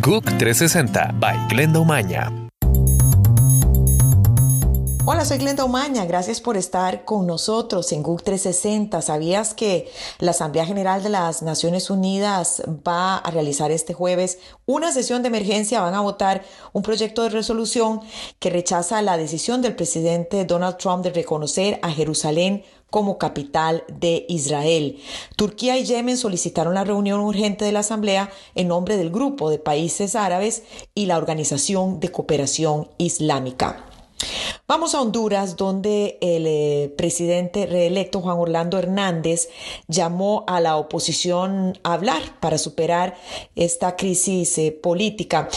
[0.00, 2.39] GUC 360 by Glenda Umaña.
[5.12, 6.04] Hola, soy Glenda Umaña.
[6.04, 9.02] Gracias por estar con nosotros en GUC 360.
[9.02, 9.90] ¿Sabías que
[10.20, 15.28] la Asamblea General de las Naciones Unidas va a realizar este jueves una sesión de
[15.28, 15.80] emergencia?
[15.80, 18.02] Van a votar un proyecto de resolución
[18.38, 24.26] que rechaza la decisión del presidente Donald Trump de reconocer a Jerusalén como capital de
[24.28, 25.00] Israel.
[25.34, 29.58] Turquía y Yemen solicitaron la reunión urgente de la Asamblea en nombre del Grupo de
[29.58, 30.62] Países Árabes
[30.94, 33.89] y la Organización de Cooperación Islámica.
[34.70, 39.48] Vamos a Honduras, donde el eh, presidente reelecto Juan Orlando Hernández
[39.88, 43.16] llamó a la oposición a hablar para superar
[43.56, 45.48] esta crisis eh, política.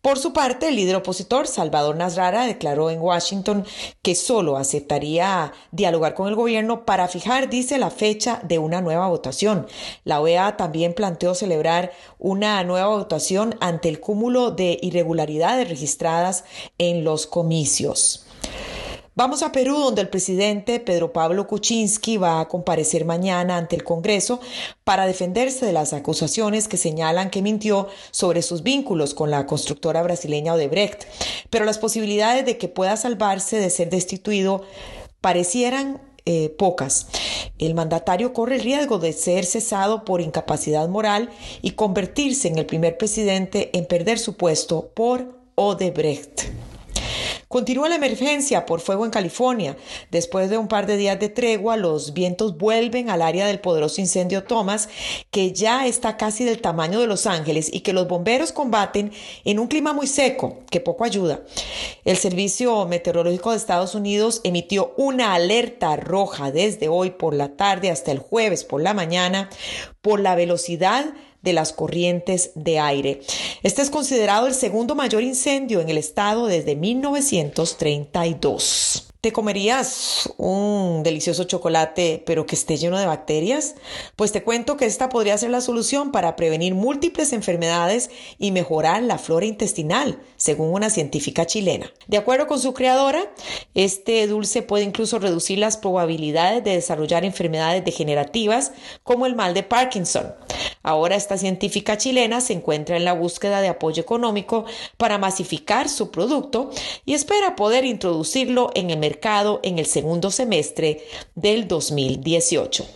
[0.00, 3.66] Por su parte, el líder opositor Salvador Nasrara declaró en Washington
[4.00, 9.06] que solo aceptaría dialogar con el gobierno para fijar, dice, la fecha de una nueva
[9.08, 9.66] votación.
[10.04, 16.46] La OEA también planteó celebrar una nueva votación ante el cúmulo de irregularidades registradas
[16.78, 18.24] en los comicios.
[19.14, 23.84] Vamos a Perú, donde el presidente Pedro Pablo Kuczynski va a comparecer mañana ante el
[23.84, 24.40] Congreso
[24.84, 30.02] para defenderse de las acusaciones que señalan que mintió sobre sus vínculos con la constructora
[30.02, 31.04] brasileña Odebrecht.
[31.50, 34.62] Pero las posibilidades de que pueda salvarse de ser destituido
[35.20, 37.08] parecieran eh, pocas.
[37.58, 41.28] El mandatario corre el riesgo de ser cesado por incapacidad moral
[41.60, 46.44] y convertirse en el primer presidente en perder su puesto por Odebrecht.
[47.52, 49.76] Continúa la emergencia por fuego en California.
[50.10, 54.00] Después de un par de días de tregua, los vientos vuelven al área del poderoso
[54.00, 54.88] incendio Thomas,
[55.30, 59.12] que ya está casi del tamaño de Los Ángeles y que los bomberos combaten
[59.44, 61.42] en un clima muy seco, que poco ayuda.
[62.06, 67.90] El Servicio Meteorológico de Estados Unidos emitió una alerta roja desde hoy por la tarde
[67.90, 69.50] hasta el jueves por la mañana
[70.00, 71.04] por la velocidad
[71.42, 73.20] de las corrientes de aire.
[73.62, 79.11] Este es considerado el segundo mayor incendio en el estado desde 1932.
[79.22, 83.76] ¿Te comerías un delicioso chocolate pero que esté lleno de bacterias?
[84.16, 88.10] Pues te cuento que esta podría ser la solución para prevenir múltiples enfermedades
[88.40, 91.92] y mejorar la flora intestinal, según una científica chilena.
[92.08, 93.32] De acuerdo con su creadora,
[93.74, 98.72] este dulce puede incluso reducir las probabilidades de desarrollar enfermedades degenerativas
[99.04, 100.34] como el mal de Parkinson.
[100.82, 104.64] Ahora esta científica chilena se encuentra en la búsqueda de apoyo económico
[104.96, 106.70] para masificar su producto
[107.04, 109.11] y espera poder introducirlo en el mercado
[109.62, 111.02] en el segundo semestre
[111.34, 112.86] del 2018.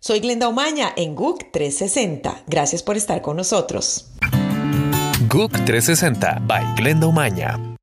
[0.00, 2.44] Soy Glenda Omaña en GUC 360.
[2.46, 4.10] Gracias por estar con nosotros.
[5.28, 7.73] GUC 360 by Glenda Omaña.